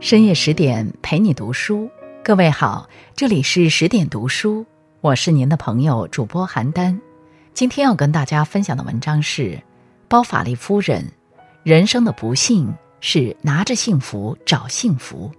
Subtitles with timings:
[0.00, 1.90] 深夜十点陪你读书，
[2.24, 4.64] 各位好，这里是十点读书，
[5.02, 6.98] 我是您的朋友主播邯郸。
[7.52, 9.42] 今天要跟大家分享的文章是
[10.08, 11.02] 《包法利夫人》，
[11.64, 15.30] 人生的不幸是拿着幸福找幸福。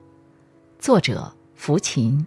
[0.78, 2.24] 作者福琴。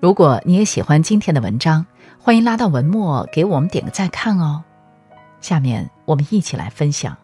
[0.00, 1.86] 如果你也喜欢今天的文章，
[2.18, 4.64] 欢迎拉到文末给我们点个再看哦。
[5.40, 7.16] 下面我们一起来分享。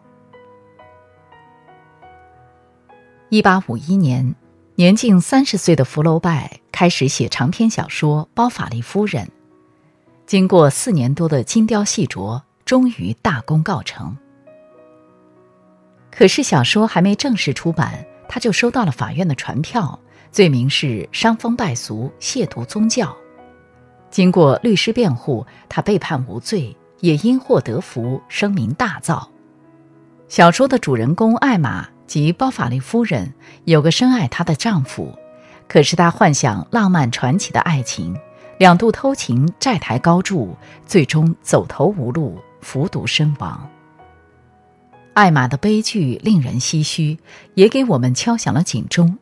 [3.29, 4.35] 一八五一年，
[4.75, 9.25] 年近三十岁的福楼拜开始写长篇小说《包法利夫人》。
[10.25, 14.15] 经过四年多的精雕细琢，终于大功告成。
[16.09, 19.99] 可是小说还没正式出版，他就收到了法院的传票，
[20.31, 23.13] 罪名是伤风败俗、亵渎宗教。
[24.09, 29.27] 经过律师辩护，他被判无罪，也因祸得福，声名大噪。
[30.29, 31.89] 小说的主人公艾玛。
[32.07, 33.33] 及包法利夫人
[33.65, 35.13] 有个深爱她的丈夫，
[35.67, 38.17] 可是她幻想浪漫传奇的爱情，
[38.57, 40.55] 两度偷情，债台高筑，
[40.85, 43.69] 最终走投无路，服毒身亡。
[45.13, 47.17] 艾玛的悲剧令人唏嘘，
[47.55, 49.17] 也给我们敲响了警钟：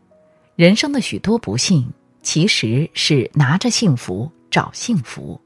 [0.56, 1.90] 人生的许多不幸，
[2.22, 5.40] 其实是拿着幸福找幸福，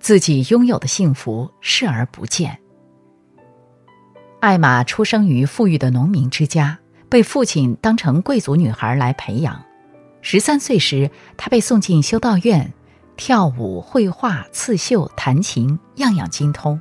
[0.00, 2.58] 自己拥有的幸福视而不见。
[4.40, 9.60] 艾玛出生于富裕的农民之家，被父亲当成贵族女孩来培养。
[10.20, 12.72] 十三岁时，她被送进修道院，
[13.16, 16.80] 跳舞、绘画、刺绣、弹琴，样样精通。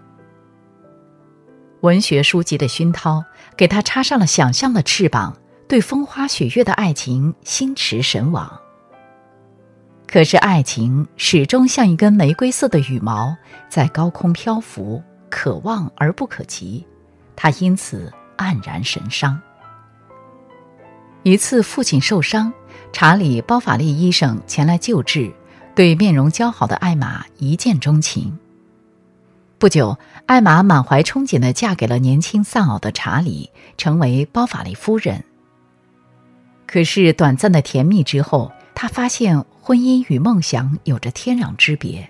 [1.82, 3.24] 文学书籍的熏陶
[3.56, 5.36] 给她插上了想象的翅膀，
[5.68, 8.60] 对风花雪月的爱情心驰神往。
[10.06, 13.36] 可是，爱情始终像一根玫瑰色的羽毛，
[13.68, 16.86] 在高空漂浮，可望而不可及。
[17.38, 19.40] 他因此黯然神伤。
[21.24, 22.52] 一次，父亲受伤，
[22.92, 25.32] 查理·包法利医生前来救治，
[25.76, 28.38] 对面容姣好的艾玛一见钟情。
[29.60, 35.24] 不久，艾玛满怀憧憬地嫁给了年轻丧偶的查理，成为包法利夫人。
[36.66, 42.10] 可是，短暂的甜蜜之后，她发现婚姻与梦想有着天壤之别。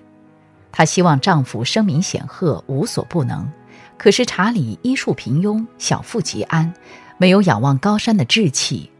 [0.72, 3.50] 她希望丈夫声名显赫，无所不能。
[3.98, 6.74] 可是查理医术平庸，小富即安，
[7.18, 8.92] 没有仰望高山的志气。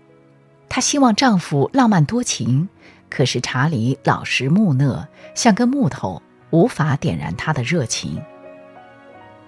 [0.68, 2.68] 她希望丈夫浪漫多情，
[3.10, 8.22] 可是查理老实木讷，像根木头，无法点燃她的热情。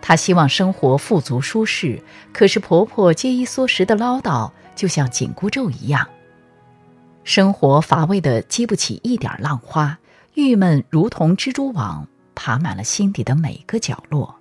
[0.01, 6.07] 她希望生活富足舒适，可是婆婆节衣缩食的唠叨，就像紧箍咒一样。
[7.25, 9.99] 生活乏味的激不起一点浪花，
[10.35, 14.38] 郁闷如同蜘蛛网，爬满了心底的每个角落。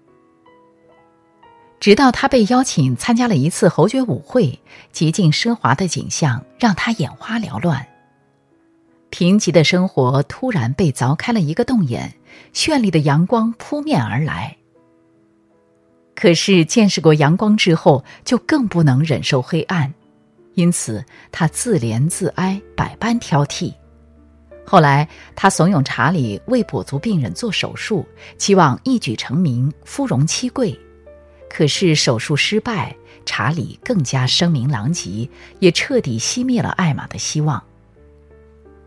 [1.81, 4.59] 直到他被邀请参加了一次侯爵舞会，
[4.91, 7.87] 极尽奢华的景象让他眼花缭乱。
[9.11, 12.13] 贫瘠的生活突然被凿开了一个洞眼，
[12.53, 14.57] 绚丽的阳光扑面而来。
[16.15, 19.95] 可是见识过阳光之后，就更不能忍受黑暗，
[20.55, 23.73] 因此他自怜自哀，百般挑剔。
[24.67, 28.05] 后来他怂恿查理为跛足病人做手术，
[28.37, 30.79] 期望一举成名，夫荣妻贵。
[31.51, 32.95] 可是手术失败，
[33.25, 35.29] 查理更加声名狼藉，
[35.59, 37.63] 也彻底熄灭了艾玛的希望。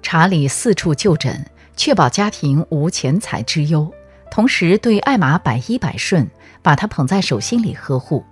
[0.02, 1.46] 查理四处就诊，
[1.76, 3.92] 确保家庭无钱财之忧，
[4.30, 6.30] 同时对艾玛百依百顺，
[6.62, 8.24] 把她捧在手心里呵护。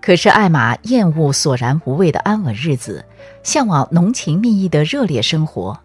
[0.00, 3.04] 可是艾玛厌恶索然无味的安稳日子，
[3.42, 5.78] 向往浓情蜜意的热烈生活。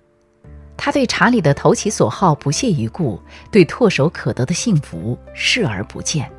[0.77, 3.19] 她对查理的投其所好不屑一顾，
[3.51, 6.31] 对唾手可得的幸福视而不见。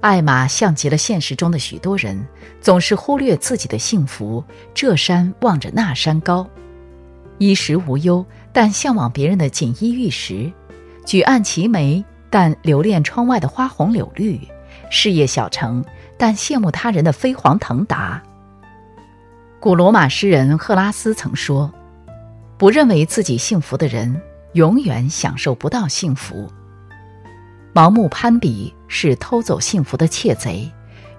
[0.00, 2.26] 艾玛像极了现实中的许多人，
[2.60, 4.44] 总是忽略自己的幸福。
[4.72, 6.48] 这山望着那山高，
[7.38, 10.52] 衣食无忧，但向往别人的锦衣玉食；
[11.04, 14.38] 举案齐眉，但留恋窗外的花红柳绿；
[14.88, 15.84] 事业小成，
[16.16, 18.22] 但羡慕他人的飞黄腾达。
[19.58, 21.72] 古罗马诗人赫拉斯曾说
[22.56, 26.48] ：“不认为自己幸福的人，永远享受不到幸福。”
[27.74, 30.70] 盲目攀比是偷走幸福的窃贼，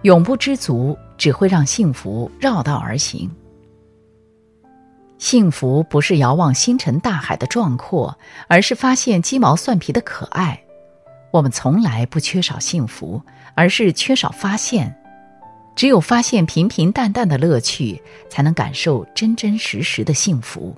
[0.01, 3.29] 永不知足只会让幸福绕道而行。
[5.17, 8.17] 幸福不是遥望星辰大海的壮阔，
[8.47, 10.61] 而是发现鸡毛蒜皮的可爱。
[11.31, 13.21] 我们从来不缺少幸福，
[13.53, 14.95] 而是缺少发现。
[15.75, 20.75] 只有发现平平淡淡的乐趣，才能感受真真实实的幸福。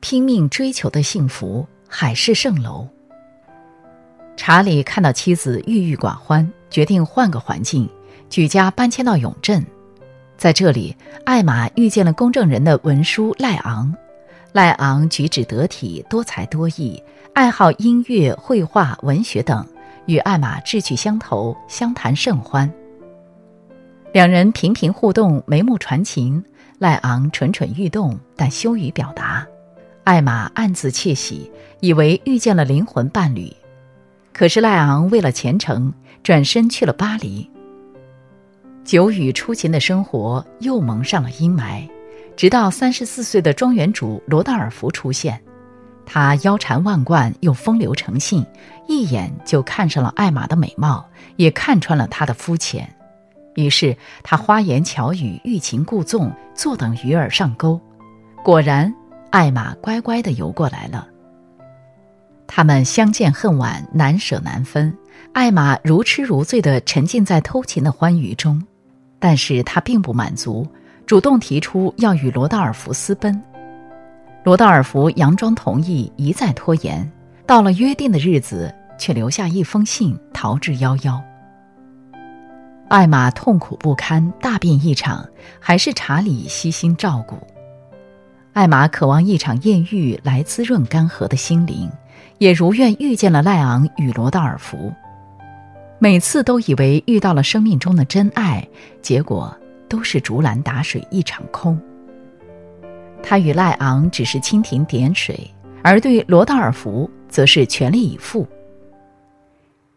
[0.00, 2.88] 拼命追求的幸福，海市蜃楼。
[4.36, 7.88] 查理看到妻子郁郁寡欢，决定换个环境，
[8.28, 9.64] 举家搬迁到永镇。
[10.36, 13.94] 在这里，艾玛遇见了公证人的文书赖昂。
[14.52, 17.00] 赖昂举止得体，多才多艺，
[17.32, 19.64] 爱好音乐、绘画、文学等，
[20.06, 22.70] 与艾玛志趣相投，相谈甚欢。
[24.12, 26.42] 两人频频互动，眉目传情。
[26.78, 29.46] 赖昂蠢蠢欲动，但羞于表达。
[30.02, 31.48] 艾玛暗自窃喜，
[31.78, 33.50] 以为遇见了灵魂伴侣。
[34.32, 35.92] 可是赖昂为了前程，
[36.22, 37.48] 转身去了巴黎。
[38.84, 41.88] 久雨初晴的生活又蒙上了阴霾。
[42.34, 45.38] 直到三十四岁的庄园主罗道尔福出现，
[46.06, 48.44] 他腰缠万贯又风流成性，
[48.88, 51.06] 一眼就看上了艾玛的美貌，
[51.36, 52.88] 也看穿了她的肤浅。
[53.54, 53.94] 于是
[54.24, 57.78] 他花言巧语，欲擒故纵，坐等鱼儿上钩。
[58.42, 58.92] 果然，
[59.30, 61.06] 艾玛乖乖地游过来了。
[62.54, 64.94] 他们相见恨晚，难舍难分。
[65.32, 68.62] 艾玛如痴如醉地沉浸在偷情的欢愉中，
[69.18, 70.68] 但是他并不满足。
[71.06, 73.42] 主动提出要与罗道尔福私奔，
[74.44, 77.10] 罗道尔福佯装同意，一再拖延。
[77.46, 81.18] 到了约定的日子，却留下一封信逃之夭夭。
[82.88, 85.26] 艾玛痛苦不堪，大病一场，
[85.58, 87.38] 还是查理悉心照顾。
[88.52, 91.90] 艾玛渴望一场艳遇来滋润干涸的心灵，
[92.38, 94.92] 也如愿遇见了赖昂与罗道尔福。
[95.98, 98.68] 每次都以为遇到了生命中的真爱，
[99.00, 99.56] 结果。
[99.88, 101.78] 都是竹篮打水一场空。
[103.22, 105.38] 他与赖昂只是蜻蜓点水，
[105.82, 108.48] 而对罗道尔福则是全力以赴。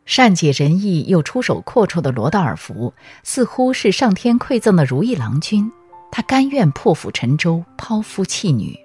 [0.05, 2.93] 善解人意又出手阔绰的罗道尔福，
[3.23, 5.71] 似乎是上天馈赠的如意郎君，
[6.11, 8.77] 他甘愿破釜沉舟，抛夫弃女。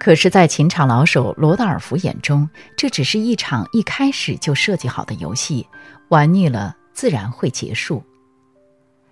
[0.00, 5.66] 可是，在情场老手罗道尔福眼中，这只是一场一开始就设计好的游戏，
[6.08, 8.02] 玩腻了自然会结束。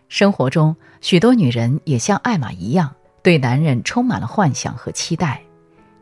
[0.09, 2.91] 生活中，许多女人也像艾玛一样，
[3.23, 5.43] 对男人充满了幻想和期待。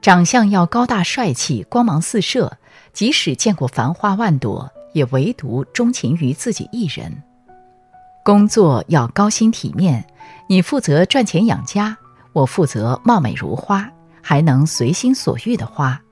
[0.00, 2.56] 长相要高大帅气、光芒四射，
[2.92, 7.24] 即使见过繁花万朵，也唯独钟情于自己一人。
[8.24, 10.06] 工作要高薪体面，
[10.48, 11.96] 你负责赚钱养家，
[12.32, 13.90] 我负责貌美如花，
[14.28, 16.02] 还能随心所欲的花。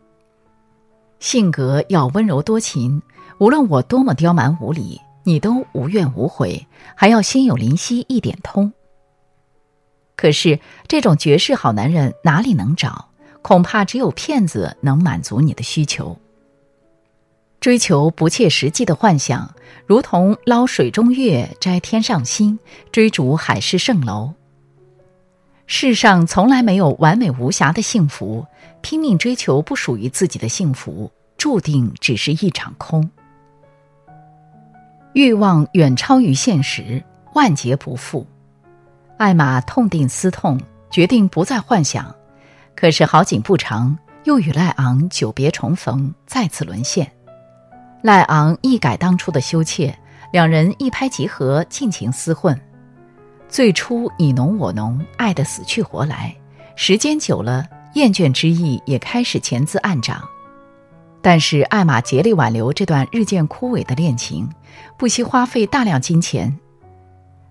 [1.18, 3.02] 性格要温柔多情，
[3.40, 5.00] 无论我多么刁蛮无理。
[5.24, 6.64] 你都无怨无悔，
[6.94, 8.72] 还要心有灵犀一点通。
[10.14, 13.08] 可是这种绝世好男人哪里能找？
[13.42, 16.16] 恐怕只有骗子能满足你的需求。
[17.58, 19.52] 追求不切实际的幻想，
[19.86, 22.56] 如同捞水中月、摘天上星、
[22.92, 24.32] 追逐海市蜃楼。
[25.66, 28.46] 世上从来没有完美无瑕的幸福，
[28.82, 33.10] 拼命追求不属于自己的幸福，注定只是一场空。
[35.14, 37.02] 欲望远超于现实，
[37.34, 38.26] 万劫不复。
[39.16, 42.14] 艾玛痛定思痛，决定不再幻想。
[42.74, 47.10] 可是好景不长，又与赖昂久别重逢，再次沦陷。
[48.02, 49.96] 赖昂一改当初的羞怯，
[50.32, 52.60] 两人一拍即合，尽情厮混。
[53.54, 56.34] 最初你侬我侬，爱得死去活来。
[56.74, 60.28] 时间久了，厌倦之意也开始潜滋暗长。
[61.22, 64.50] 但是艾玛竭力挽留这段日渐枯萎的恋情，
[64.98, 66.58] 不惜花费大量金钱。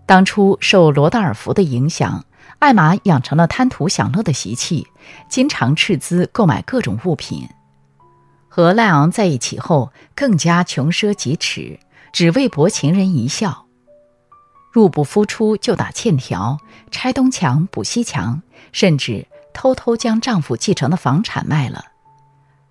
[0.06, 2.26] 当初受罗道尔福的影响，
[2.60, 4.86] 艾玛养成了贪图享乐的习气，
[5.30, 7.48] 经常斥资购买各种物品。
[8.50, 11.80] 和赖昂在一起后，更加穷奢极侈，
[12.12, 13.63] 只为博情人一笑。
[14.74, 16.58] 入不敷出就打欠条，
[16.90, 21.86] 拆东墙补西墙，甚至偷偷将丈夫继承的房产卖了。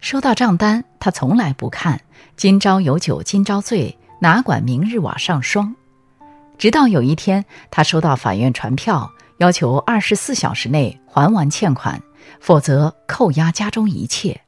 [0.01, 2.01] 收到账单，她从来不看。
[2.37, 5.77] 今朝有酒今朝醉，哪管明日瓦上霜。
[6.59, 12.03] 直到有一天，他收到法院传票，要求二十四小时内还完欠款，
[12.41, 14.41] 否则扣押家中一切。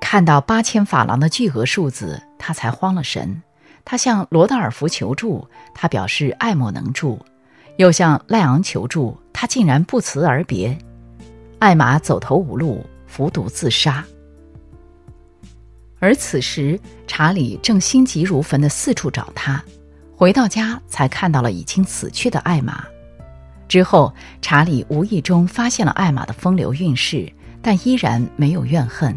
[0.00, 3.42] 看到八千法郎的巨额数字，他才慌了神。
[3.84, 7.18] 他向罗道尔福求助，他表示爱莫能助；
[7.76, 10.76] 又向赖昂求助，他竟然不辞而别。
[11.58, 14.04] 艾玛走投无路，服毒自杀。
[15.98, 19.62] 而此时，查理正心急如焚地四处找他，
[20.16, 22.84] 回到家才看到了已经死去的艾玛。
[23.68, 24.12] 之后，
[24.42, 27.30] 查理无意中发现了艾玛的风流韵事，
[27.62, 29.16] 但依然没有怨恨。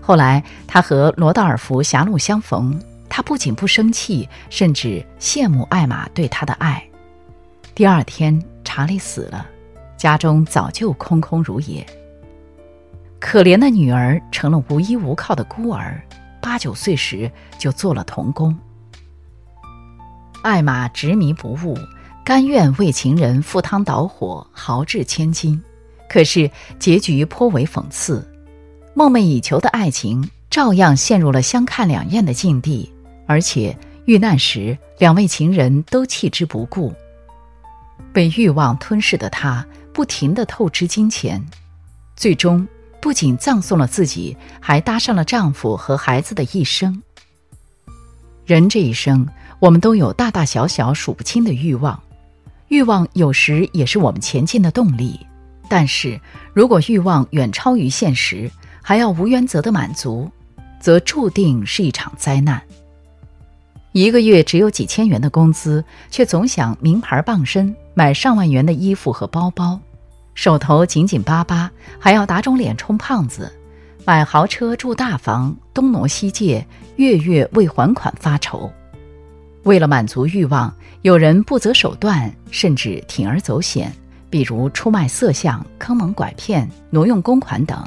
[0.00, 6.82] 后来，他和罗道尔福狭路相逢，他不仅不生气，甚至羡慕艾玛对他的爱。
[7.74, 9.46] 第二天，查理死了，
[9.96, 11.86] 家中早就空空如也。
[13.18, 16.00] 可怜的女儿成了无依无靠的孤儿，
[16.40, 18.56] 八九岁时就做了童工。
[20.42, 21.76] 艾玛执迷不悟，
[22.24, 25.60] 甘愿为情人赴汤蹈火、豪掷千金，
[26.08, 28.26] 可是结局颇为讽刺。
[28.94, 32.92] 梦寐以求的爱情照样陷入了相看两厌的境地，
[33.26, 36.94] 而且遇难时，两位情人都弃之不顾。
[38.12, 41.44] 被欲望吞噬的她，不停地透支金钱，
[42.16, 42.66] 最终
[43.00, 47.02] 不仅葬送了自己，还搭上了丈夫和孩子的一生。
[48.44, 49.26] 人这一生，
[49.58, 52.00] 我们都有大大小小数不清的欲望。
[52.68, 55.18] 欲望有时也是我们前进的动力，
[55.68, 56.20] 但是
[56.52, 58.50] 如果欲望远超于现实，
[58.82, 60.30] 还要无原则的满足，
[60.80, 62.62] 则注定是一场灾难。
[63.96, 69.80] 一个月只有几千元的工资，却总想名牌傍身，买上万元的衣服和包包，
[70.34, 73.50] 手头紧紧巴巴，还要打肿脸充胖子，
[74.04, 76.62] 买豪车住大房，东挪西借，
[76.96, 78.70] 月月为还款发愁。
[79.62, 83.90] 为了满足欲望，有人不择手段，甚至铤而走险，
[84.28, 87.82] 比如出卖色相、坑蒙拐骗、挪用公款等。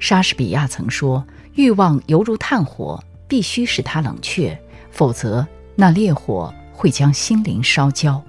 [0.00, 1.24] 莎士比亚曾说
[1.54, 4.58] ：“欲望犹如炭火，必须使它冷却，
[4.90, 8.20] 否则那烈火会将心灵烧焦。”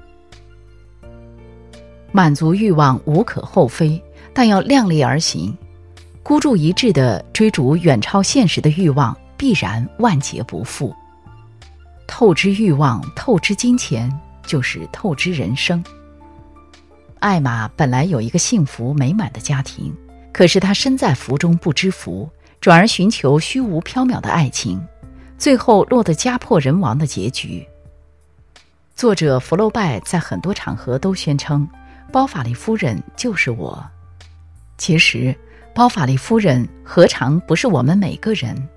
[2.12, 4.04] 满足欲望无可厚非，
[4.34, 5.58] 但要量力而行。
[6.22, 10.94] 孤注一掷的追逐远超现实的欲望，必然万劫不复。
[12.06, 14.12] 透支欲望，透支金钱，
[14.44, 15.84] 就是透支人生。
[17.20, 19.96] 艾玛本来有一个幸福美满的家庭，
[20.32, 22.30] 可是她身在福中不知福，
[22.62, 24.82] 转而寻求虚无缥缈的爱情，
[25.38, 27.66] 最后落得家破人亡的结局。
[28.96, 31.68] 作者福楼拜在很多场合都宣称
[32.12, 33.82] ：“包法利夫人就是我。”
[34.78, 35.34] 其实，
[35.74, 38.68] 包法利夫人何尝不是我们每个人？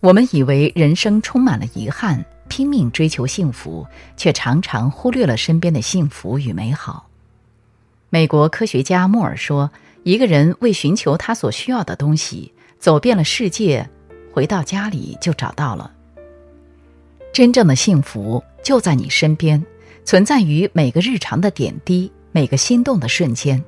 [0.00, 2.24] 我们以为人生充满了遗憾。
[2.48, 3.86] 拼命追求幸福，
[4.16, 7.06] 却常常忽略了身边的幸福与美好。
[8.08, 9.70] 美国科学家莫尔说
[10.02, 13.88] ：“一个人为寻求他所需要的东西，走遍了世界，
[14.32, 15.90] 回到家里就找到了。
[17.32, 19.64] 真正的幸福就在你身边，
[20.04, 23.62] 存在于每个日常的点滴，每个心动的瞬间。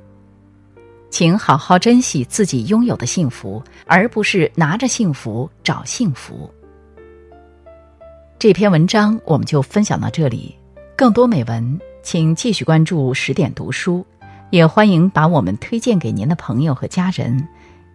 [1.11, 6.49] 请好好珍惜自己拥有的幸福，而不是拿着幸福找幸福。”
[8.38, 10.55] 这篇文章我们就分享到这里，
[10.97, 14.07] 更多美文请继续关注十点读书，
[14.50, 17.47] 也欢迎把我们推荐给您的朋友和家人，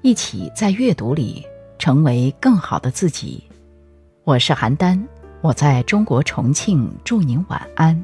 [0.05, 1.43] 一起在阅读里
[1.79, 3.43] 成为更好的自己。
[4.23, 5.03] 我是邯郸，
[5.41, 7.99] 我在中国重庆，祝您晚安。